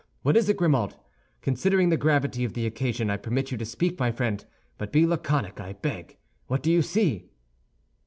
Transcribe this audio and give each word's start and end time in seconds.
What 0.23 0.35
is 0.35 0.49
it, 0.49 0.57
Grimaud? 0.57 0.95
Considering 1.43 1.89
the 1.89 1.95
gravity 1.95 2.43
of 2.43 2.53
the 2.53 2.65
occasion, 2.65 3.11
I 3.11 3.17
permit 3.17 3.51
you 3.51 3.57
to 3.59 3.65
speak, 3.65 3.99
my 3.99 4.11
friend; 4.11 4.43
but 4.79 4.91
be 4.91 5.05
laconic, 5.05 5.59
I 5.59 5.73
beg. 5.73 6.17
What 6.47 6.63
do 6.63 6.71
you 6.71 6.81
see?" 6.81 7.29